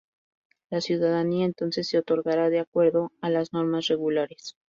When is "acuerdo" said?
2.59-3.11